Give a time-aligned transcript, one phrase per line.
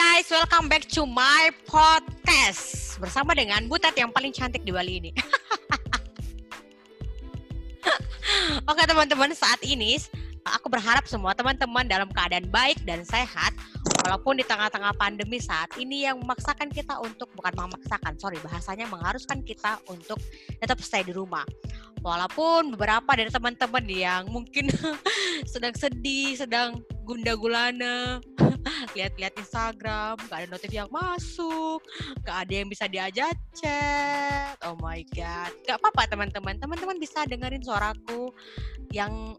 [0.00, 5.12] guys, welcome back to my podcast bersama dengan Butet yang paling cantik di Bali ini.
[8.72, 10.00] Oke teman-teman, saat ini
[10.48, 13.52] aku berharap semua teman-teman dalam keadaan baik dan sehat
[14.00, 19.44] walaupun di tengah-tengah pandemi saat ini yang memaksakan kita untuk bukan memaksakan, sorry bahasanya mengharuskan
[19.44, 20.16] kita untuk
[20.64, 21.44] tetap stay di rumah.
[22.00, 24.72] Walaupun beberapa dari teman-teman yang mungkin
[25.52, 28.22] sedang sedih, sedang gunda gulana,
[28.94, 31.82] lihat-lihat Instagram, gak ada notif yang masuk,
[32.22, 34.54] gak ada yang bisa diajak chat.
[34.62, 38.30] Oh my god, gak apa-apa teman-teman, teman-teman bisa dengerin suaraku
[38.94, 39.34] yang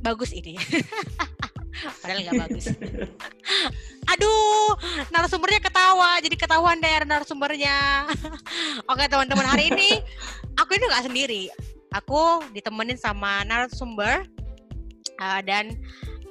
[0.00, 0.56] bagus ini.
[2.00, 2.72] Padahal nggak bagus.
[4.16, 4.72] Aduh,
[5.12, 8.08] narasumbernya ketawa, jadi ketahuan deh narasumbernya.
[8.88, 10.00] Oke teman-teman, hari ini
[10.56, 11.52] aku ini nggak sendiri
[11.96, 14.28] aku ditemenin sama narasumber
[15.20, 15.72] uh, dan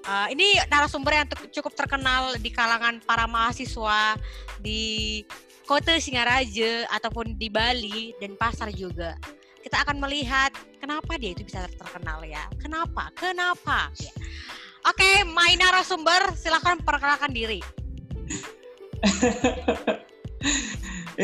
[0.08, 4.16] uh, ini narasumber yang cukup terkenal di kalangan para mahasiswa
[4.62, 5.24] di
[5.66, 9.18] kota Singaraja ataupun di Bali dan pasar juga.
[9.66, 12.46] Kita akan melihat kenapa dia itu bisa terkenal ya.
[12.62, 13.10] Kenapa?
[13.18, 13.90] Kenapa?
[13.98, 14.14] Ya.
[14.86, 17.58] Oke, okay, my narasumber silahkan perkenalkan diri.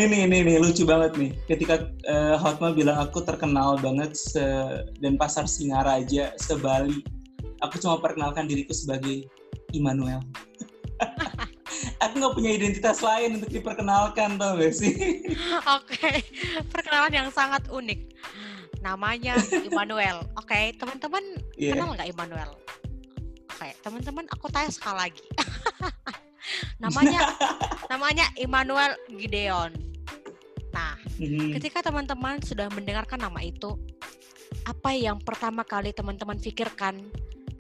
[0.02, 4.42] ini ini nih lucu banget nih ketika uh, Hotma bilang aku terkenal banget se
[4.98, 7.04] dan pasar Singaraja sebali
[7.62, 9.30] aku cuma perkenalkan diriku sebagai
[9.72, 10.22] Immanuel
[12.04, 14.94] aku nggak punya identitas lain untuk diperkenalkan tau gak sih
[15.78, 16.22] oke okay.
[16.70, 18.18] perkenalan yang sangat unik
[18.82, 21.24] namanya Immanuel oke okay, teman-teman
[21.58, 21.78] yeah.
[21.78, 25.26] kenal nggak Immanuel oke okay, teman-teman aku tanya sekali lagi
[26.84, 27.38] namanya
[27.92, 29.72] namanya Immanuel Gideon.
[30.72, 31.52] Nah, hmm.
[31.60, 33.76] ketika teman-teman sudah mendengarkan nama itu,
[34.64, 37.12] apa yang pertama kali teman-teman pikirkan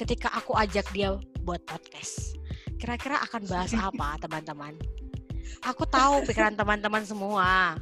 [0.01, 1.13] ketika aku ajak dia
[1.45, 2.33] buat podcast?
[2.81, 4.73] Kira-kira akan bahas apa, teman-teman?
[5.61, 7.77] Aku tahu pikiran teman-teman semua.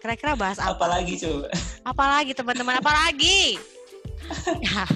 [0.00, 0.72] Kira-kira bahas apa?
[0.80, 1.52] Apalagi coba?
[1.84, 2.80] Apalagi teman-teman?
[2.80, 3.60] Apalagi?
[4.64, 4.88] ya.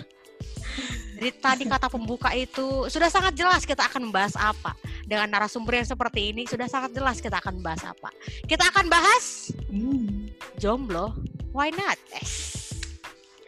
[1.20, 4.72] Jadi tadi kata pembuka itu sudah sangat jelas kita akan membahas apa
[5.04, 8.08] dengan narasumber yang seperti ini sudah sangat jelas kita akan bahas apa.
[8.48, 10.32] Kita akan bahas hmm.
[10.56, 11.12] jomblo.
[11.52, 12.00] Why not?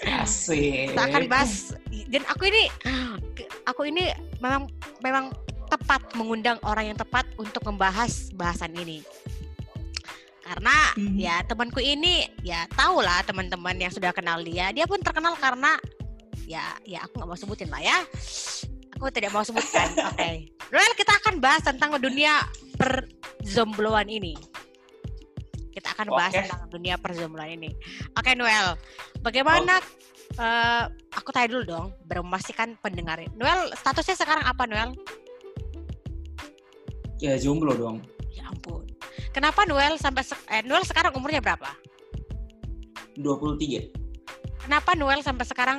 [0.05, 0.93] Asik.
[0.93, 1.73] Kita akan bahas
[2.13, 2.69] dan aku ini
[3.65, 4.13] aku ini
[4.45, 4.69] memang
[5.01, 5.33] memang
[5.73, 9.01] tepat mengundang orang yang tepat untuk membahas bahasan ini.
[10.45, 11.17] Karena hmm.
[11.17, 15.81] ya temanku ini ya tahu lah teman-teman yang sudah kenal dia, dia pun terkenal karena
[16.45, 18.05] ya ya aku nggak mau sebutin lah ya
[19.03, 19.91] aku tidak mau sebutkan.
[20.13, 20.15] Oke.
[20.15, 20.37] Okay.
[20.71, 22.39] Well, kita akan bahas tentang dunia
[22.79, 24.39] perzombloan ini.
[25.73, 26.45] Kita akan bahas okay.
[26.45, 27.73] tentang dunia perzombloan ini.
[28.13, 28.77] Oke, okay, Noel.
[29.25, 30.45] Bagaimana oh.
[30.45, 30.85] uh,
[31.17, 33.25] aku tanya dulu dong, memastikan pendengar.
[33.33, 34.93] Noel, statusnya sekarang apa, Noel?
[37.23, 38.05] Ya, jomblo dong.
[38.29, 38.85] Ya ampun.
[39.33, 41.73] Kenapa Noel sampai se eh, Noel sekarang umurnya berapa?
[43.17, 44.69] 23.
[44.69, 45.79] Kenapa Noel sampai sekarang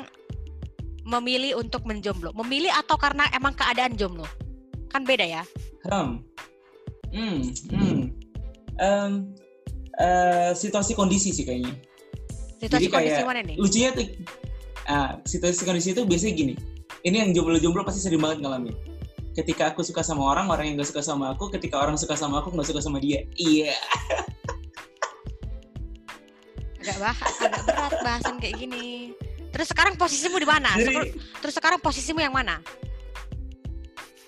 [1.06, 2.34] memilih untuk menjomblo?
[2.34, 4.26] Memilih atau karena emang keadaan jomblo?
[4.90, 5.44] Kan beda ya?
[5.86, 6.22] Hmm.
[7.14, 7.42] Hmm.
[7.70, 8.02] hmm.
[8.82, 9.12] Um,
[10.00, 11.74] uh, situasi kondisi sih kayaknya.
[12.58, 13.56] Situasi Jadi kondisi kayak, mana nih?
[13.60, 14.06] Lucunya tuh,
[14.88, 16.54] uh, situasi kondisi itu biasanya gini.
[17.04, 18.74] Ini yang jomblo-jomblo pasti sering banget ngalamin.
[19.34, 21.50] Ketika aku suka sama orang, orang yang gak suka sama aku.
[21.50, 23.26] Ketika orang suka sama aku, gak suka sama dia.
[23.36, 23.74] Iya.
[26.84, 29.18] agak bahas, agak berat bahasan kayak gini.
[29.50, 30.74] Terus sekarang posisimu di mana?
[30.78, 32.62] Jadi, Terus sekarang posisimu yang mana?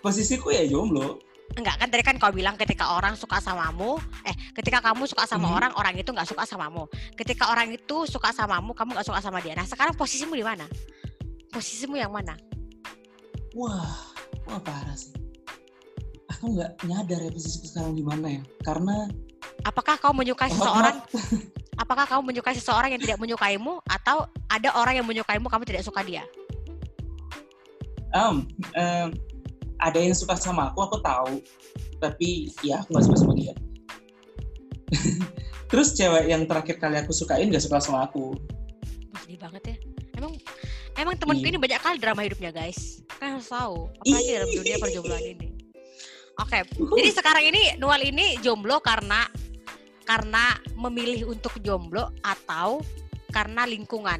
[0.01, 1.21] Posisiku ya jomblo.
[1.53, 5.53] Enggak kan tadi kan kau bilang ketika orang suka samamu, eh ketika kamu suka sama
[5.53, 5.57] hmm.
[5.61, 6.89] orang, orang itu nggak suka samamu.
[7.13, 9.53] Ketika orang itu suka samamu, kamu nggak suka sama dia.
[9.53, 10.65] Nah sekarang posisimu di mana?
[11.53, 12.35] Posisimu yang mana?
[13.55, 14.11] Wah,
[14.49, 15.15] wah parah sih.
[16.33, 18.41] Aku nggak nyadar ya posisiku sekarang di mana ya.
[18.65, 19.07] Karena
[19.63, 20.99] apakah kau menyukai seseorang?
[21.83, 26.03] apakah kamu menyukai seseorang yang tidak menyukaimu atau ada orang yang menyukaimu kamu tidak suka
[26.03, 26.23] dia?
[28.15, 28.47] Um,
[28.79, 29.11] um,
[29.79, 31.41] ada yang suka sama aku, aku tahu.
[31.99, 33.53] Tapi ya aku gak suka sama dia.
[35.71, 38.37] Terus cewek yang terakhir kali aku sukain gak suka sama aku.
[39.25, 39.75] Sedih banget ya.
[40.15, 40.33] Emang
[40.95, 41.51] emang temanku iya.
[41.55, 43.03] ini banyak kali drama hidupnya guys.
[43.19, 43.89] Kan harus tahu.
[44.05, 45.47] Apalagi dalam dunia perjombloan ini.
[46.35, 46.99] Oke, okay.
[46.99, 49.23] jadi sekarang ini Nual ini jomblo karena
[50.03, 52.83] karena memilih untuk jomblo atau
[53.31, 54.19] karena lingkungan?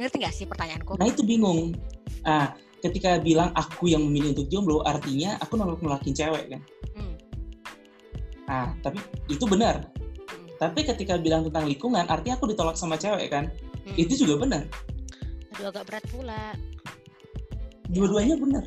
[0.00, 0.96] Ngerti nggak sih pertanyaanku?
[0.96, 1.76] Nah itu bingung.
[2.24, 6.60] Ah, ketika bilang aku yang memilih untuk jomblo, artinya aku nolak nolakin cewek kan?
[6.96, 7.14] Hmm.
[8.48, 8.98] Ah, tapi
[9.28, 9.86] itu benar.
[9.94, 10.48] Hmm.
[10.56, 13.52] Tapi ketika bilang tentang lingkungan, artinya aku ditolak sama cewek kan?
[13.84, 13.96] Hmm.
[13.96, 14.62] Itu juga benar.
[15.56, 16.56] Aduh agak berat pula.
[17.90, 18.64] Dua-duanya ya, benar.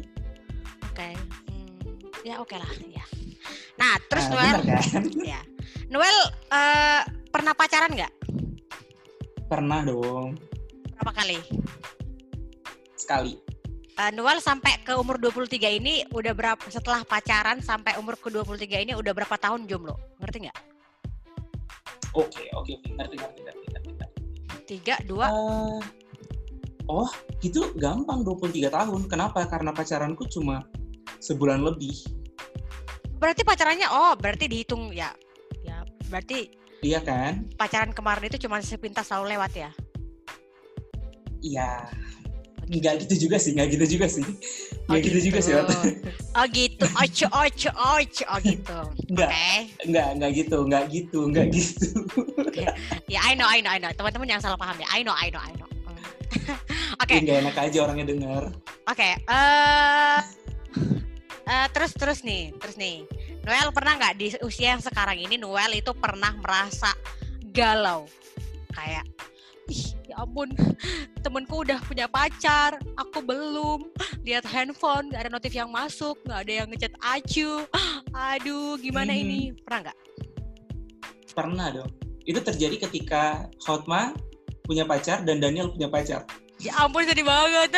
[0.94, 0.96] Oke.
[0.96, 1.14] Okay.
[1.50, 1.98] Hmm.
[2.24, 3.06] Ya oke okay lah ya.
[3.76, 5.04] Nah, terus Nah, Noel, bener kan?
[5.36, 5.42] ya.
[5.90, 6.18] Noel
[6.54, 7.02] eh,
[7.34, 8.14] pernah pacaran nggak?
[9.50, 10.34] Pernah dong,
[10.98, 11.38] Berapa kali?
[12.96, 13.53] sekali.
[13.94, 18.82] Eh, Noel sampai ke umur 23 ini udah berapa setelah pacaran sampai umur ke 23
[18.82, 19.94] ini udah berapa tahun jomblo?
[20.18, 20.58] Ngerti nggak?
[22.14, 22.90] Oke, oke, oke.
[22.90, 23.90] Ngerti, ngerti, ngerti, ngerti.
[23.94, 24.20] ngerti.
[24.66, 25.80] Tiga, dua, Eh,
[26.90, 29.02] oh, gitu gampang 23 tahun.
[29.06, 29.46] Kenapa?
[29.46, 30.66] Karena pacaranku cuma
[31.20, 31.94] sebulan lebih.
[33.16, 35.08] berarti pacarannya oh berarti dihitung ya
[35.64, 35.80] ya
[36.12, 36.52] berarti
[36.84, 37.48] Iya kan?
[37.56, 39.72] pacaran kemarin itu cuma sepintas selalu lewat ya
[41.40, 41.88] Iya.
[42.70, 44.24] Nggak gitu juga sih, nggak gitu juga sih.
[44.88, 45.20] Nggak gitu.
[45.32, 45.54] juga sih.
[46.34, 48.80] Oh gitu oce oce oce oh gitu
[49.14, 49.54] Nggak, oke
[49.86, 51.88] nggak, nggak gitu, nggak gitu, nggak gitu.
[53.08, 55.30] ya I know I know I know teman-teman jangan salah paham ya I know I
[55.30, 55.70] know I know
[57.02, 58.44] oke Ih, Nggak enak aja orangnya denger.
[58.90, 60.20] oke eh
[61.46, 63.06] eh, terus terus nih terus nih
[63.46, 66.90] Noel pernah nggak di usia yang sekarang ini Noel itu pernah merasa
[67.54, 68.10] galau
[68.74, 69.06] kayak
[70.14, 70.54] ya ampun
[71.26, 73.90] temenku udah punya pacar aku belum
[74.22, 77.66] lihat handphone nggak ada notif yang masuk nggak ada yang ngechat acu
[78.14, 79.22] aduh gimana Mhm.
[79.26, 79.98] ini pernah nggak
[81.34, 81.90] Pernah dong.
[82.30, 84.14] Itu terjadi ketika Hotma
[84.70, 86.22] punya pacar dan Daniel punya pacar.
[86.62, 87.74] ya ampun sedih banget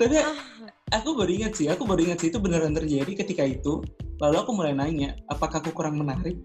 [0.00, 0.16] Tapi
[0.88, 3.84] aku baru ingat sih, aku baru ingat sih itu beneran terjadi ketika itu.
[4.16, 6.40] Lalu aku mulai nanya, apakah aku kurang menarik?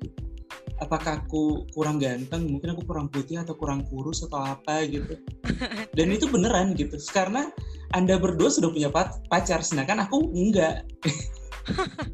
[0.81, 2.49] Apakah aku kurang ganteng?
[2.49, 5.13] Mungkin aku kurang putih atau kurang kurus atau apa gitu.
[5.97, 6.97] Dan itu beneran gitu.
[7.13, 7.53] Karena
[7.93, 10.81] Anda berdua sudah punya pac- pacar, sedangkan aku enggak.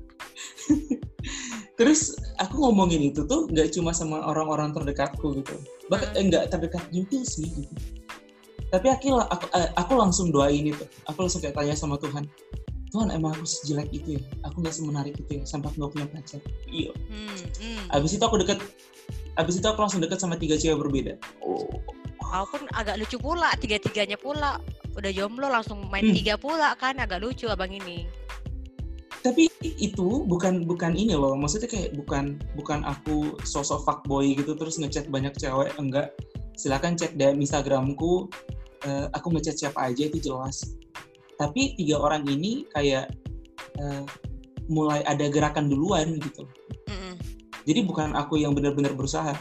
[1.77, 5.55] Terus aku ngomongin itu tuh nggak cuma sama orang-orang terdekatku gitu.
[5.87, 6.21] Bahkan Hmm.
[6.27, 7.73] enggak terdekat juga sih gitu.
[8.67, 10.83] Tapi aku, aku, eh, aku langsung doain itu.
[11.07, 12.27] Aku langsung kayak tanya sama Tuhan.
[12.87, 14.21] Tuhan emang aku sejelek itu ya?
[14.47, 15.43] Aku nggak semenarik itu ya?
[15.43, 16.41] Sampai aku nggak punya pacar.
[16.71, 16.91] Iya.
[16.95, 17.83] hmm, hmm.
[17.91, 18.59] Abis itu aku deket.
[19.35, 21.13] Abis itu aku langsung deket sama tiga cewek berbeda.
[21.43, 21.67] Oh.
[22.27, 24.59] walaupun agak lucu pula tiga tiganya pula
[24.99, 26.15] udah jomblo langsung main Hmm.
[26.17, 28.03] tiga pula kan agak lucu abang ini
[29.23, 31.35] Tapi itu bukan bukan ini loh.
[31.35, 35.71] Maksudnya kayak bukan bukan aku sosok fuckboy gitu terus ngechat banyak cewek.
[35.75, 36.15] Enggak.
[36.55, 38.31] Silakan cek DM Instagramku.
[38.87, 40.77] Eh, aku ngechat siapa aja itu jelas.
[41.37, 43.13] Tapi tiga orang ini kayak
[43.77, 44.03] eh,
[44.67, 46.43] mulai ada gerakan duluan gitu.
[46.89, 47.13] Mm-mm.
[47.63, 49.37] Jadi bukan aku yang benar-benar berusaha.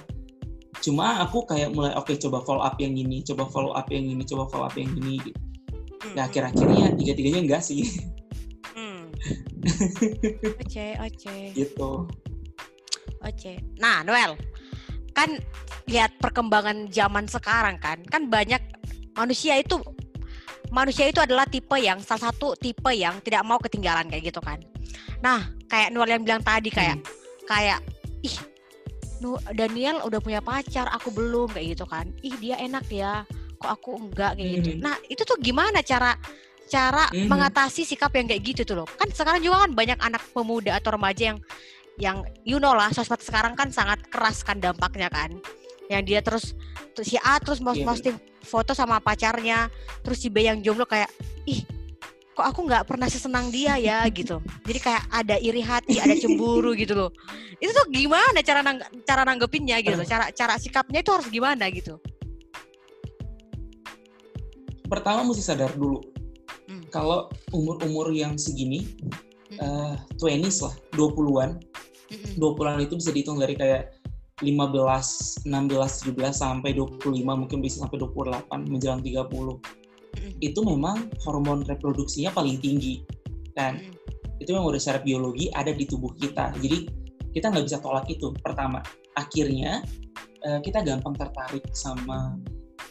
[0.84, 4.22] Cuma aku kayak mulai oke coba follow up yang ini, coba follow up yang ini,
[4.22, 5.19] coba follow up yang ini.
[5.25, 5.40] Gitu.
[6.14, 6.28] Nah Mm-mm.
[6.31, 7.82] akhir-akhirnya tiga-tiganya enggak sih
[8.76, 9.08] Hmm.
[10.60, 12.04] Oce, oce, gitu.
[13.25, 13.56] oce.
[13.81, 14.37] Nah, Noel,
[15.16, 15.40] kan
[15.88, 18.60] lihat perkembangan zaman sekarang kan, kan banyak
[19.16, 19.81] manusia itu
[20.76, 24.61] manusia itu adalah tipe yang salah satu tipe yang tidak mau ketinggalan kayak gitu kan.
[25.25, 27.00] Nah, kayak Noel yang bilang tadi kayak
[27.49, 27.81] kayak
[28.20, 28.37] ih
[29.56, 32.12] Daniel udah punya pacar, aku belum kayak gitu kan.
[32.20, 33.25] Ih, dia enak ya.
[33.56, 34.70] Kok aku enggak kayak gitu.
[34.76, 34.84] Mhm.
[34.84, 36.12] Nah, itu tuh gimana cara
[36.69, 37.31] cara Mhm.
[37.31, 38.88] mengatasi sikap yang kayak gitu tuh loh.
[39.00, 41.38] Kan sekarang juga kan banyak anak pemuda atau remaja yang
[41.96, 45.40] yang you know lah sosmed sekarang kan sangat keras kan dampaknya kan.
[45.87, 46.44] Yang dia terus
[46.97, 49.71] terus si A terus mau Iya, posting foto sama pacarnya,
[50.02, 51.11] terus si B yang jomblo kayak
[51.47, 51.62] ih
[52.37, 54.38] kok aku nggak pernah sesenang dia ya gitu.
[54.69, 57.11] Jadi kayak ada iri hati, ada cemburu gitu loh.
[57.59, 58.78] Itu tuh gimana cara nang
[59.09, 61.97] cara nanggepinnya gitu, cara cara sikapnya itu harus gimana gitu.
[64.87, 65.99] Pertama mesti sadar dulu
[66.66, 66.83] Hmm.
[66.90, 68.83] kalau umur-umur yang segini
[69.55, 69.62] Hmm.
[69.62, 71.62] eh 20s lah, 20-an.
[72.07, 72.38] Mm-mm.
[72.38, 73.96] 20-an itu bisa dihitung dari kayak
[74.45, 79.33] 15, 16, 17 sampai 25 mungkin bisa sampai 28 menjelang 30.
[79.33, 80.33] Mm-mm.
[80.45, 83.00] Itu memang hormon reproduksinya paling tinggi.
[83.57, 83.97] Mm-mm.
[84.37, 86.52] Itu memang udah secara biologi ada di tubuh kita.
[86.61, 86.85] Jadi
[87.33, 88.28] kita nggak bisa tolak itu.
[88.45, 88.85] Pertama,
[89.16, 89.81] akhirnya
[90.45, 92.37] eh, kita gampang tertarik sama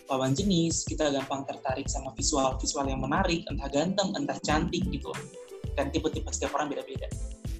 [0.09, 5.13] lawan jenis, kita gampang tertarik sama visual-visual yang menarik, entah ganteng, entah cantik gitu.
[5.77, 7.05] Dan tipe-tipe setiap orang beda-beda.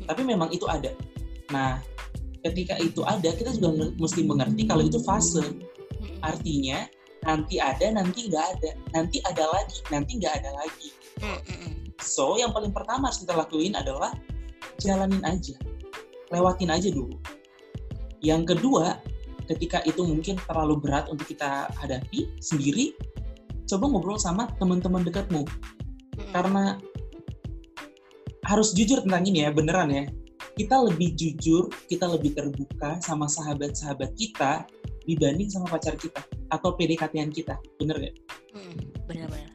[0.10, 0.90] Tapi memang itu ada.
[1.54, 1.82] Nah,
[2.46, 5.42] ketika itu ada, kita juga mesti mengerti kalau itu fase.
[6.22, 6.86] Artinya,
[7.26, 8.72] nanti ada, nanti nggak ada.
[8.94, 10.90] Nanti ada lagi, nanti nggak ada lagi.
[12.06, 14.14] So, yang paling pertama harus kita lakuin adalah
[14.78, 15.58] jalanin aja.
[16.30, 17.18] Lewatin aja dulu.
[18.22, 19.02] Yang kedua,
[19.50, 22.94] ketika itu mungkin terlalu berat untuk kita hadapi sendiri,
[23.66, 25.46] coba ngobrol sama teman-teman dekatmu.
[26.30, 26.78] Karena
[28.46, 30.06] harus jujur tentang ini ya, beneran ya.
[30.56, 34.64] Kita lebih jujur, kita lebih terbuka sama sahabat-sahabat kita
[35.04, 37.60] dibanding sama pacar kita atau PDKT-an kita.
[37.78, 38.16] Bener nggak?
[38.56, 38.76] Mm-mm.
[39.06, 39.52] Benar-benar.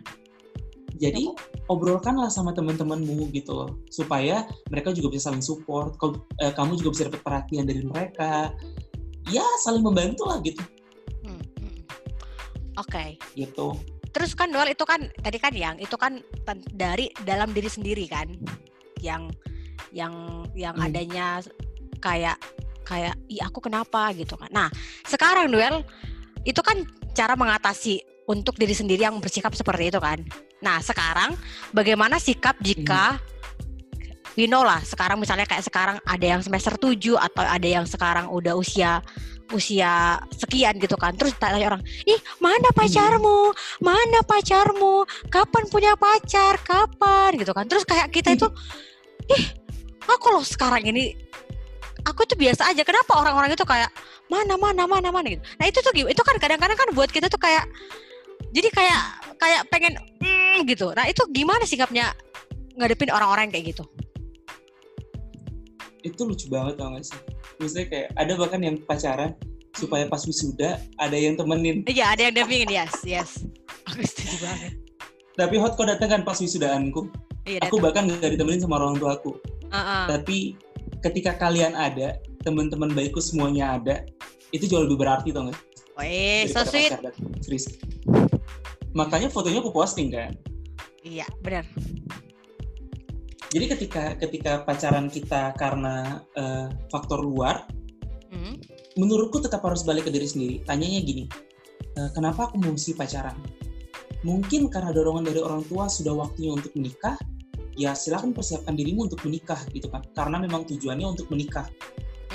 [1.01, 1.33] Jadi
[1.73, 6.91] obrolkanlah sama teman-temanmu gitu loh supaya mereka juga bisa saling support Kau- eh, kamu juga
[6.93, 8.53] bisa dapat perhatian dari mereka
[9.33, 10.61] ya saling membantu lah gitu
[11.25, 11.81] Hmm, hmm.
[12.77, 13.17] Oke.
[13.33, 13.73] gitu
[14.11, 16.19] Terus kan Noel itu kan tadi kan yang itu kan
[16.75, 18.27] dari dalam diri sendiri kan,
[18.99, 19.31] yang
[19.91, 20.87] yang yang Hmm.
[20.87, 21.43] adanya
[22.01, 22.39] kayak
[22.87, 24.11] kayak ih aku kenapa?
[24.17, 24.51] gitu kan.
[24.51, 24.69] Nah
[25.07, 25.87] sekarang Noel
[26.43, 26.83] itu kan
[27.15, 30.23] cara mengatasi untuk diri sendiri yang bersikap seperti itu kan.
[30.63, 31.35] Nah sekarang
[31.71, 33.19] bagaimana sikap jika
[34.39, 38.31] we know lah sekarang misalnya kayak sekarang ada yang semester 7 atau ada yang sekarang
[38.31, 39.03] udah usia
[39.51, 41.15] usia sekian gitu kan.
[41.19, 43.51] Terus tanya orang ih mana pacarmu?
[43.83, 45.03] Mana pacarmu?
[45.27, 46.59] Kapan punya pacar?
[46.63, 47.35] Kapan?
[47.39, 47.67] gitu kan.
[47.67, 48.47] Terus kayak kita itu
[49.31, 49.45] ih
[50.11, 51.15] aku loh sekarang ini
[52.07, 52.83] aku tuh biasa aja?
[52.87, 53.91] Kenapa orang-orang itu kayak
[54.31, 55.27] mana mana mana mana?
[55.37, 55.43] Gitu.
[55.61, 57.67] Nah itu tuh itu kan kadang-kadang kan buat kita tuh kayak
[58.51, 59.03] jadi kayak
[59.39, 60.93] kayak pengen mm, gitu.
[60.95, 62.13] Nah itu gimana sikapnya
[62.79, 63.85] ngadepin orang-orang kayak gitu?
[66.01, 67.19] Itu lucu banget tau gak sih?
[67.61, 69.37] Maksudnya kayak ada bahkan yang pacaran
[69.77, 71.85] supaya pas wisuda ada yang temenin.
[71.85, 73.31] Iya ada yang dampingin yes yes.
[73.93, 74.73] Aku setuju banget.
[75.37, 77.13] Tapi hot kok datang kan pas wisudaanku?
[77.45, 79.37] Iya aku bahkan gak ditemenin sama orang tua aku
[79.71, 80.05] Heeh.
[80.11, 80.39] tapi
[81.01, 83.97] ketika kalian ada teman-teman baikku semuanya ada
[84.51, 85.59] itu jauh lebih berarti tau gak
[86.01, 86.93] Wih, so sweet
[87.45, 87.79] serius
[88.93, 90.35] makanya fotonya aku posting kan
[91.07, 91.63] iya benar
[93.51, 97.67] jadi ketika ketika pacaran kita karena eh, faktor luar
[98.31, 98.55] Hmm.
[98.95, 100.57] menurutku tetap harus balik ke diri sendiri.
[100.63, 101.27] Tanyanya gini,
[101.99, 103.35] "Eh, kenapa aku mesti pacaran?
[104.23, 107.19] Mungkin karena dorongan dari orang tua sudah waktunya untuk menikah,
[107.81, 110.05] ya silahkan persiapkan dirimu untuk menikah gitu kan.
[110.13, 111.65] Karena memang tujuannya untuk menikah.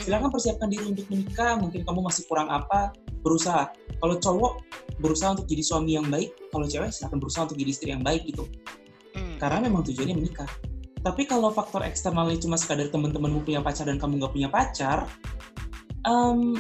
[0.02, 3.72] Silahkan persiapkan diri untuk menikah, mungkin kamu masih kurang apa, berusaha.
[4.02, 4.54] Kalau cowok
[5.00, 8.28] berusaha untuk jadi suami yang baik, kalau cewek silahkan berusaha untuk jadi istri yang baik
[8.28, 8.44] gitu.
[9.16, 9.38] Hmm.
[9.40, 10.50] Karena memang tujuannya menikah.
[11.06, 15.06] Tapi kalau faktor eksternalnya cuma sekadar teman-temanmu punya pacar dan kamu nggak punya pacar,
[16.04, 16.58] em,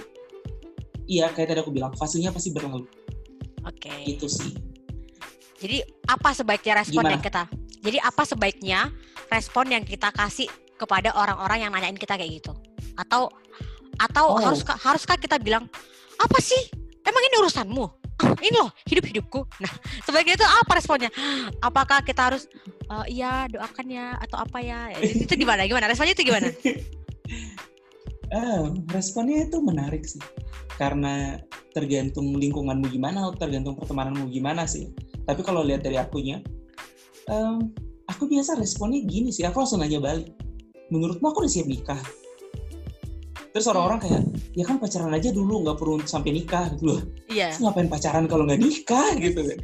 [1.09, 2.85] iya kayak tadi aku bilang, fasenya pasti berlalu.
[3.65, 3.89] Oke.
[4.05, 4.53] Gitu sih.
[5.59, 7.17] Jadi apa sebaiknya respon Gimana?
[7.17, 7.43] yang kita?
[7.85, 8.89] Jadi apa sebaiknya
[9.29, 12.51] respon yang kita kasih kepada orang-orang yang nanyain kita kayak gitu?
[12.97, 13.29] Atau
[13.95, 14.41] atau Oh.
[14.41, 15.69] haruskah haruskah kita bilang
[16.17, 16.57] apa sih?
[17.05, 17.85] Emang ini urusanmu?
[18.15, 19.45] Ah, ini loh hidup hidupku.
[19.61, 19.69] Nah
[20.07, 21.13] sebaiknya itu apa responnya?
[21.61, 22.49] Apakah kita harus
[22.89, 24.89] "Eh, iya doakan ya atau apa ya?
[25.29, 25.69] Itu gimana?
[25.69, 25.85] Gimana?
[25.85, 26.47] Responnya itu gimana?
[28.33, 28.65] Ah,
[28.95, 30.21] responnya itu menarik sih.
[30.75, 31.39] Karena
[31.71, 34.91] tergantung lingkunganmu gimana, tergantung pertemananmu gimana sih.
[35.23, 36.43] Tapi kalau lihat dari akunya,
[37.29, 37.71] em,
[38.05, 39.43] aku biasa responnya gini sih.
[39.45, 40.33] Aku langsung nanya balik.
[40.93, 41.97] Menurutmu aku udah siap nikah?
[43.55, 47.01] Terus orang-orang kayak, ya kan pacaran aja dulu, nggak perlu sampai nikah gitu loh.
[47.31, 49.59] Iya, Terus ngapain pacaran kalau nggak nikah gitu kan.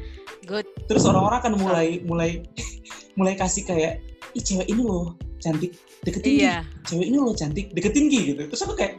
[0.48, 0.66] good.
[0.88, 2.30] Terus orang-orang akan mulai mulai
[3.20, 4.00] mulai kasih kayak,
[4.32, 5.76] ih cewek ini loh cantik,
[6.08, 6.42] deketin Gi.
[6.48, 6.58] Iya.
[6.88, 8.42] Cewek ini loh cantik, deketin Gi gitu.
[8.48, 8.96] Terus aku kayak,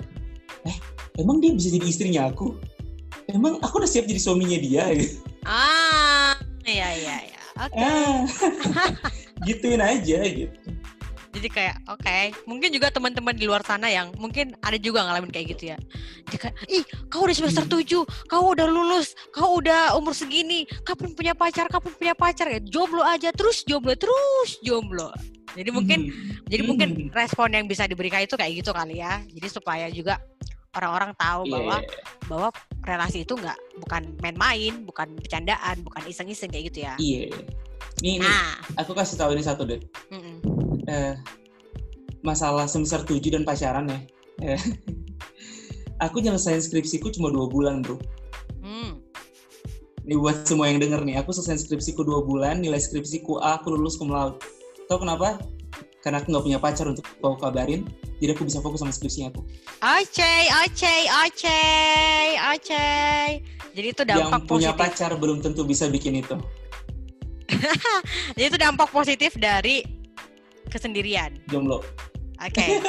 [0.68, 0.76] eh
[1.16, 2.52] emang dia bisa jadi istrinya aku?
[3.32, 5.16] Emang aku udah siap jadi suaminya dia gitu.
[5.42, 7.41] Ah, iya iya iya.
[7.58, 7.80] Oke.
[7.80, 8.24] Ah,
[9.46, 10.56] gituin aja gitu.
[11.32, 15.56] Jadi kayak oke, mungkin juga teman-teman di luar sana yang mungkin ada juga ngalamin kayak
[15.56, 15.78] gitu ya.
[16.28, 18.04] Jadi kayak, ih kau udah semester Hmm.
[18.04, 22.60] 7, kau udah lulus, kau udah umur segini, kapan punya pacar, kapan punya pacar ya,
[22.60, 25.08] jomblo aja terus jomblo terus jomblo.
[25.56, 26.44] Jadi mungkin Hmm.
[26.52, 27.08] jadi mungkin Hmm.
[27.16, 29.24] respon yang bisa diberikan itu kayak gitu kali ya.
[29.24, 30.20] Jadi supaya juga
[30.72, 31.76] orang-orang tahu Iya, bahwa
[32.28, 32.48] bahwa
[32.82, 36.94] relasi itu nggak bukan main-main, bukan bercandaan, bukan iseng-iseng kayak gitu ya.
[36.96, 37.28] iya.
[38.00, 39.78] Nih, nih, Nah, aku kasih tahu ini satu deh.
[40.10, 40.36] mm-mm.
[40.88, 41.14] Eh,
[42.24, 43.98] masalah semester 7 dan pacaran ya.
[44.42, 44.58] Eh,
[46.04, 48.00] aku nyelesain skripsiku cuma dua bulan bro.
[48.64, 48.98] Hmm.
[50.02, 53.70] Ini buat semua yang denger nih, aku selesai skripsiku dua bulan, nilai skripsiku A, aku
[53.70, 54.34] lulus cum laude.
[54.90, 55.38] Tahu kenapa?
[56.02, 57.86] Karena aku nggak punya pacar untuk aku kabarin,
[58.18, 59.46] jadi aku bisa fokus sama skripsinya aku.
[59.80, 60.34] Oce,
[60.66, 61.60] oce, oce,
[62.50, 62.86] oce.
[63.72, 64.82] Jadi itu dampak yang punya positif.
[64.82, 66.34] pacar belum tentu bisa bikin itu.
[68.36, 69.86] Jadi itu dampak positif dari
[70.68, 71.38] kesendirian.
[71.46, 71.80] Jomblo.
[72.42, 72.82] Oke.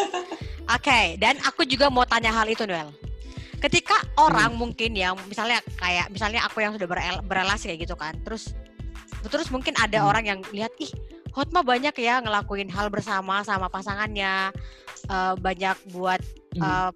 [0.65, 2.89] Oke, dan aku juga mau tanya hal itu, Noel.
[3.59, 8.17] Ketika orang mungkin yang misalnya kayak misalnya aku yang sudah berel- berelasi kayak gitu kan.
[8.25, 8.51] Terus
[9.23, 10.09] terus mungkin ada Hmm.
[10.09, 10.91] orang yang lihat ih
[11.33, 14.53] Hotma banyak ya ngelakuin hal bersama sama pasangannya,
[15.09, 16.21] eh, banyak buat
[16.53, 16.91] eh,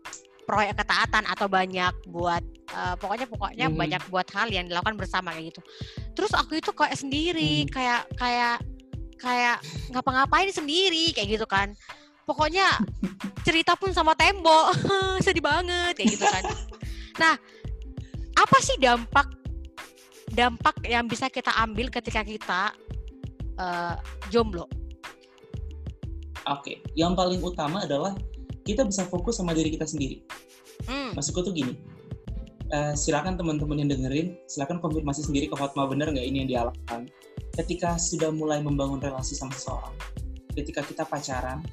[0.46, 3.80] proyek ketaatan atau banyak buat eh, pokoknya pokoknya Hmm.
[3.80, 5.62] banyak buat hal yang dilakukan bersama kayak gitu.
[6.14, 7.72] Terus aku itu kayak sendiri, Hmm.
[7.74, 8.58] kayak kayak
[9.18, 9.58] kayak
[9.90, 11.74] ngapa-ngapain sendiri kayak gitu kan.
[12.28, 12.78] Pokoknya
[13.42, 14.70] cerita pun sama tembok,
[15.26, 16.44] sedih banget kayak gitu kan.
[17.18, 17.34] Nah,
[18.38, 19.34] apa sih dampak
[20.30, 22.62] dampak yang bisa kita ambil ketika kita
[23.60, 23.96] uh,
[24.34, 24.66] jomblo?
[26.48, 28.16] Oke, yang paling utama adalah
[28.64, 30.24] kita bisa fokus sama diri kita sendiri.
[30.88, 31.12] Hmm.
[31.18, 31.76] Maksudku tuh gini,
[32.72, 37.12] uh, silakan teman-teman yang dengerin, silakan konfirmasi sendiri ke Hotma bener nggak ini yang dialami.
[37.58, 39.96] Ketika sudah mulai membangun relasi sama seseorang,
[40.56, 41.66] ketika kita pacaran,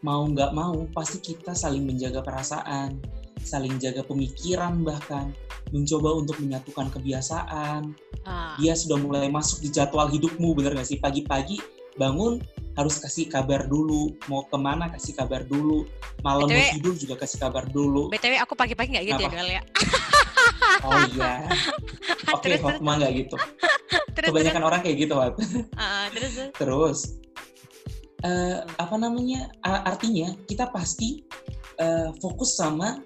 [0.00, 2.98] mau nggak mau pasti kita saling menjaga perasaan,
[3.44, 5.32] saling jaga pemikiran bahkan
[5.70, 7.94] mencoba untuk menyatukan kebiasaan.
[8.26, 8.58] Ah.
[8.58, 10.98] Dia sudah mulai masuk di jadwal hidupmu, bener nggak sih?
[10.98, 11.62] Pagi-pagi
[11.98, 12.38] bangun
[12.78, 15.84] harus kasih kabar dulu mau ke mana kasih kabar dulu
[16.22, 19.28] malam BTW, mau tidur juga kasih kabar dulu btw aku pagi-pagi nggak gitu Apa?
[19.28, 19.62] ya Noel ya
[20.86, 21.32] oh iya
[22.34, 23.36] oke terus Hot mah nggak gitu
[24.16, 25.50] terus kebanyakan orang kayak gitu Hot terus,
[26.14, 26.50] terus terus.
[26.56, 26.98] terus
[28.24, 31.20] eh, apa namanya artinya kita pasti
[31.76, 33.02] eh, fokus sama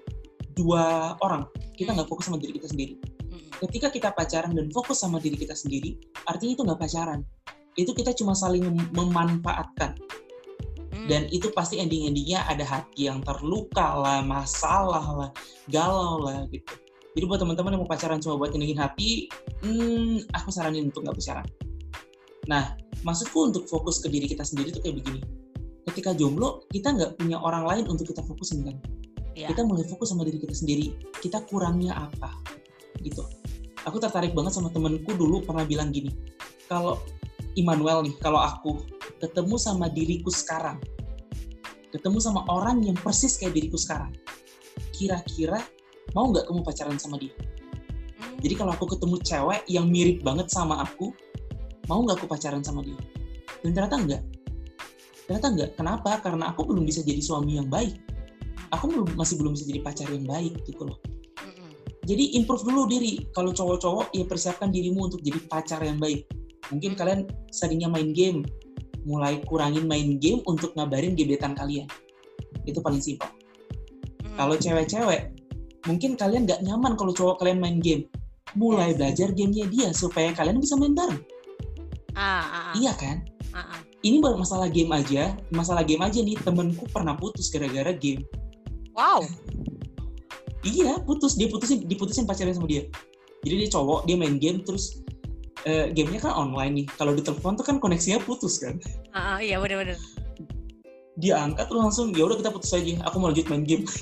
[0.55, 1.45] dua orang
[1.75, 2.95] kita nggak fokus sama diri kita sendiri
[3.55, 5.95] ketika kita pacaran dan fokus sama diri kita sendiri
[6.27, 7.21] artinya itu nggak pacaran
[7.75, 9.99] itu kita cuma saling mem- memanfaatkan
[10.95, 11.07] mm.
[11.11, 15.29] dan itu pasti ending-endingnya ada hati yang terluka lah, masalah lah,
[15.67, 16.71] galau lah gitu.
[17.15, 19.31] Jadi buat teman-teman yang mau pacaran cuma buat nyenengin hati,
[19.63, 21.47] hmm, aku saranin untuk nggak pacaran.
[22.51, 22.75] Nah,
[23.07, 25.23] maksudku untuk fokus ke diri kita sendiri tuh kayak begini.
[25.87, 28.75] Ketika jomblo, kita nggak punya orang lain untuk kita fokusin kan.
[29.35, 29.51] Iya.
[29.51, 30.95] Kita mulai fokus sama diri kita sendiri.
[31.19, 32.31] Kita kurangnya apa?
[33.03, 33.21] Gitu.
[33.85, 36.09] Aku tertarik banget sama temenku dulu pernah bilang gini.
[36.65, 37.03] Kalau
[37.59, 38.81] Immanuel nih, kalau aku
[39.19, 40.81] ketemu sama diriku sekarang,
[41.93, 44.11] ketemu sama orang yang persis kayak diriku sekarang,
[44.91, 45.63] kira-kira
[46.17, 47.31] mau nggak kamu pacaran sama dia?
[47.31, 48.43] Mm.
[48.43, 51.15] Jadi kalau aku ketemu cewek yang mirip banget sama aku,
[51.87, 52.97] mau nggak aku pacaran sama dia?
[53.63, 54.23] Dan ternyata enggak.
[55.25, 55.69] Ternyata enggak.
[55.79, 56.11] Kenapa?
[56.21, 58.04] Karena aku belum bisa jadi suami yang baik.
[58.73, 60.97] Aku belum masih belum bisa jadi pacar yang baik gitu loh.
[62.05, 63.25] Jadi improve dulu diri.
[63.33, 66.29] Kalau cowok-cowok ya persiapkan dirimu untuk jadi pacar yang baik.
[66.69, 68.45] Mungkin kalian seringnya main game,
[69.05, 71.89] mulai kurangin main game untuk ngabarin gebetan kalian.
[72.65, 73.29] Itu paling simpel.
[74.37, 75.33] Kalau cewek-cewek,
[75.89, 78.05] mungkin kalian nggak nyaman kalau cowok kalian main game.
[78.53, 78.97] Mulai Yes.
[79.01, 81.21] belajar gamenya dia supaya kalian bisa main bareng.
[82.15, 83.17] ah, ah, ah, Iya kan?
[83.51, 83.79] ah, ah.
[84.05, 86.37] Ini bukan masalah game aja, masalah game aja nih.
[86.39, 88.21] Temenku pernah putus gara-gara game.
[88.95, 89.27] Wow.
[90.65, 91.37] Iya, putus.
[91.37, 92.87] Dia putusin, diputusin pacarnya sama dia.
[93.45, 95.05] Jadi dia cowok, dia main game terus
[95.67, 96.87] eh, gamenya kan online nih.
[96.97, 98.81] Kalau di telepon tuh kan koneksinya putus kan.
[99.13, 99.99] Ah, ah, iya benar-benar.
[101.21, 103.05] Dia angkat terus langsung, ya udah kita putus aja.
[103.05, 103.85] Aku mau lanjut main game.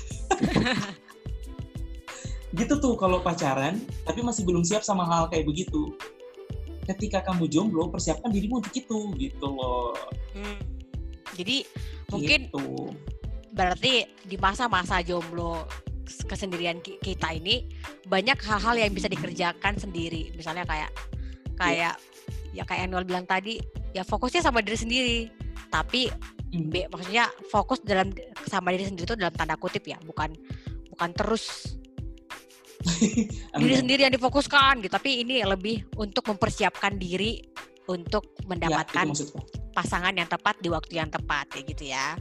[2.58, 5.92] gitu tuh kalau pacaran, tapi masih belum siap sama hal kayak begitu.
[6.88, 9.92] Ketika kamu jomblo, persiapkan dirimu untuk itu, gitu loh.
[10.32, 10.58] Hmm.
[11.34, 11.66] Jadi
[12.08, 12.66] mungkin Gitu.
[13.54, 15.62] Berarti di masa-masa jomblo
[16.26, 17.64] kesendirian ki- kita ini
[18.04, 20.34] banyak hal-hal yang bisa dikerjakan sendiri.
[20.34, 20.90] Misalnya kayak
[21.54, 21.94] kayak
[22.50, 23.62] ya kayak Anwar bilang tadi
[23.92, 25.18] ya fokusnya sama diri sendiri.
[25.70, 26.10] Tapi
[26.54, 26.70] Hmm.
[26.70, 28.14] B, maksudnya fokus dalam
[28.46, 29.98] sama diri sendiri itu dalam tanda kutip ya.
[29.98, 30.38] Bukan
[30.86, 31.74] bukan terus
[33.58, 34.92] diri sendiri yang difokuskan gitu.
[34.92, 37.42] Tapi ini lebih untuk mempersiapkan diri
[37.90, 39.40] untuk Ya, mendapatkan maksudku.
[39.74, 42.14] pasangan yang tepat di waktu yang tepat ya gitu ya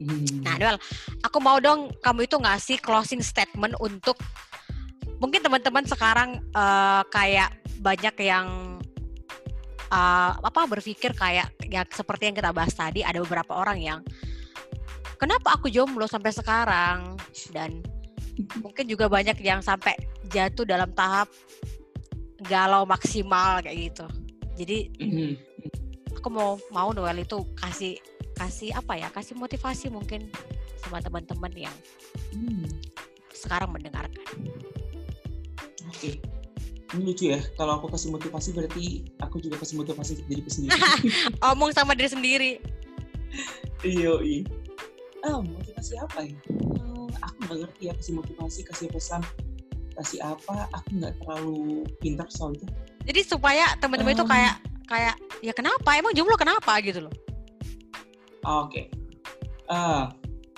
[0.00, 0.24] Hmm.
[0.40, 0.78] Nah, Noel,
[1.20, 4.16] aku mau dong kamu itu ngasih closing statement untuk
[5.20, 7.52] mungkin teman-teman sekarang eh, kayak
[7.84, 8.80] banyak yang
[9.92, 14.00] eh, apa berpikir kayak ya seperti yang kita bahas tadi ada beberapa orang yang
[15.20, 17.20] kenapa aku jomblo sampai sekarang
[17.52, 17.84] dan
[18.64, 19.92] mungkin juga banyak yang sampai
[20.32, 21.28] jatuh dalam tahap
[22.48, 24.06] galau maksimal kayak gitu.
[24.56, 25.34] Jadi Hmm.
[26.16, 28.00] aku mau mau Noel itu kasih
[28.40, 30.32] kasih apa ya kasih motivasi mungkin
[30.80, 31.76] sama teman-teman yang
[32.32, 32.64] Hmm.
[33.30, 34.24] sekarang mendengarkan
[35.86, 36.16] Oke.
[36.90, 38.84] Ini lucu ya, kalau aku kasih motivasi berarti
[39.18, 40.74] aku juga kasih motivasi diriku sendiri.
[41.50, 42.52] omong sama diri sendiri
[43.80, 44.42] Iya, iya.
[45.20, 46.34] Ah, motivasi apa ya?
[46.74, 49.22] Hmm, aku nggak ngerti ya kasih motivasi, kasih pesan,
[49.94, 50.66] kasih apa.
[50.72, 51.58] Aku nggak terlalu
[51.98, 52.66] pintar soal itu.
[53.00, 54.28] jadi supaya teman-teman itu Um.
[54.28, 57.14] kayak kayak ya kenapa emang jomblo kenapa gitu loh
[58.46, 58.88] Oke.
[59.68, 60.10] Ah,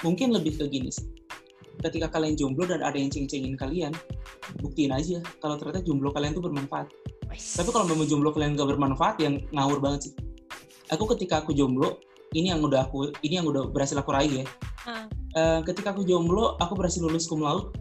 [0.06, 1.06] mungkin lebih ke gini sih.
[1.82, 3.90] Ketika kalian jomblo dan ada yang ceng-cengin kalian,
[4.62, 6.86] buktiin aja kalau ternyata jomblo kalian tuh bermanfaat.
[7.32, 10.12] Tapi kalau memang jomblo kalian gak bermanfaat, yang ngawur banget sih.
[10.92, 11.98] Aku ketika aku jomblo,
[12.36, 14.46] ini yang udah aku, ini yang udah berhasil aku raih ya.
[14.84, 15.08] Ah.
[15.32, 17.72] Eh, ketika aku jomblo, aku berhasil lulus cum laude.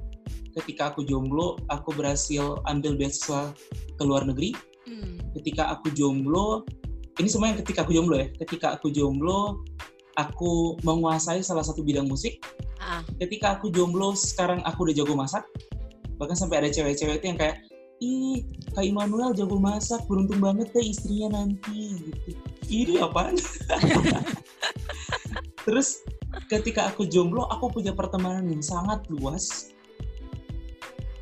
[0.55, 3.51] Ketika aku jomblo, aku berhasil ambil beasiswa
[3.99, 4.55] ke luar negeri.
[4.87, 5.19] Hmm.
[5.39, 6.63] Ketika aku jomblo,
[7.19, 8.27] ini semua yang ketika aku jomblo ya.
[8.39, 9.65] Ketika aku jomblo,
[10.15, 12.39] aku menguasai salah satu bidang musik.
[12.79, 13.03] Ah.
[13.19, 15.43] Ketika aku jomblo, sekarang aku udah jago masak.
[16.21, 17.57] Bahkan sampai ada cewek-cewek itu yang kayak,
[18.01, 21.97] ih, Kak Immanuel jago masak, beruntung banget deh istrinya nanti.
[21.99, 22.31] Gitu.
[22.71, 23.35] ini apaan
[25.67, 26.01] terus
[26.47, 29.75] ketika aku jomblo aku punya pertemanan yang sangat luas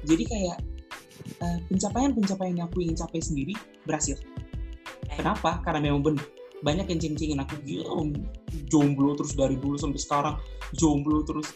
[0.05, 0.57] jadi kayak
[1.41, 4.15] uh, pencapaian-pencapaian yang aku ingin capai sendiri berhasil
[5.19, 5.59] kenapa?
[5.59, 6.23] Karena memang benar
[6.59, 7.55] banyak yang ceng-cengin aku.
[7.63, 8.11] Gila
[8.69, 10.35] jomblo terus dari dulu sampai sekarang.
[10.75, 11.55] Jomblo terus.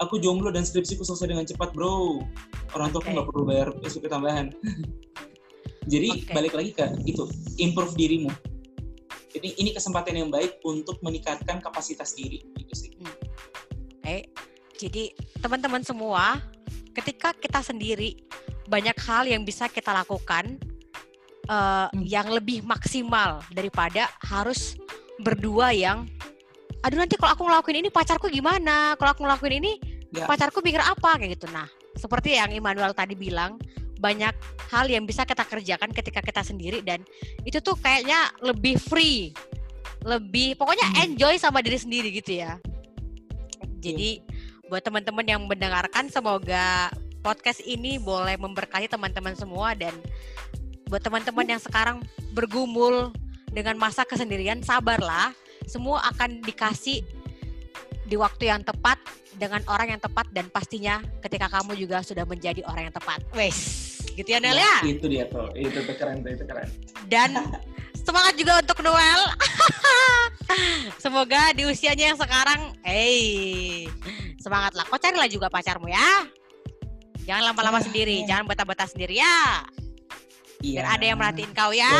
[0.00, 2.22] Aku jomblo dan skripsiku selesai dengan cepat bro.
[2.74, 3.12] Orang tua okay.
[3.14, 4.50] nggak perlu bayar SPP tambahan.
[5.92, 6.32] Jadi okay.
[6.32, 7.28] balik lagi ke itu.
[7.60, 8.32] Improve dirimu.
[9.34, 12.40] Jadi ini kesempatan yang baik untuk meningkatkan kapasitas diri.
[12.54, 12.90] Gitu sih.
[13.02, 13.10] Hmm.
[13.10, 13.20] Oke,
[14.04, 14.22] okay.
[14.76, 15.04] jadi
[15.40, 16.36] teman-teman semua,
[16.92, 18.20] ketika kita sendiri
[18.68, 20.53] banyak hal yang bisa kita lakukan
[21.48, 24.78] uh, yang lebih maksimal daripada harus
[25.22, 26.08] berdua yang,
[26.82, 28.98] aduh nanti kalau aku ngelakuin ini pacarku gimana?
[28.98, 29.72] Kalau aku ngelakuin ini
[30.10, 30.26] ya.
[30.28, 31.46] pacarku pikir apa kayak gitu.
[31.50, 33.56] Nah, seperti yang Immanuel tadi bilang,
[34.04, 34.34] banyak
[34.68, 37.00] hal yang bisa kita kerjakan ketika kita sendiri dan
[37.48, 39.32] itu tuh kayaknya lebih free
[40.04, 41.02] lebih pokoknya hmm.
[41.08, 42.60] enjoy sama diri sendiri gitu ya
[43.80, 44.20] jadi
[44.68, 46.92] buat teman-teman yang mendengarkan semoga
[47.24, 49.96] podcast ini boleh memberkati teman-teman semua dan
[50.88, 53.14] buat teman-teman yang sekarang bergumul
[53.54, 55.32] dengan masa kesendirian sabarlah
[55.64, 57.00] semua akan dikasih
[58.04, 59.00] di waktu yang tepat
[59.34, 63.24] dengan orang yang tepat dan pastinya ketika kamu juga sudah menjadi orang yang tepat.
[63.34, 63.58] Wes
[64.14, 64.76] gitu ya Nel ya?
[64.84, 66.68] Itu dia tuh, itu tuh keren tuh, itu keren.
[67.10, 67.34] Dan
[68.04, 69.20] semangat juga untuk Noel.
[71.02, 73.88] Semoga di usianya yang sekarang, hey,
[74.38, 74.86] semangatlah.
[74.86, 76.28] Kau carilah juga pacarmu ya.
[77.24, 78.36] Jangan lama-lama ah, sendiri, ya.
[78.36, 79.64] jangan betah-betah sendiri ya.
[80.64, 80.80] Iya.
[80.80, 81.92] Biar ada yang merhatiin kau ya.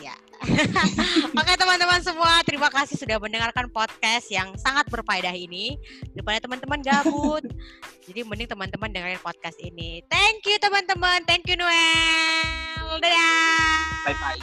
[0.00, 0.14] Iya.
[1.40, 5.76] Oke teman-teman semua, terima kasih sudah mendengarkan podcast yang sangat berfaedah ini.
[6.16, 7.44] Daripada teman-teman gabut,
[8.08, 10.00] jadi mending teman-teman dengerin podcast ini.
[10.08, 13.00] Thank you teman-teman, thank you Noel.
[13.00, 14.08] Dadah.
[14.08, 14.40] Bye bye.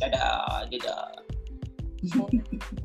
[0.00, 2.76] Dadah, dadah.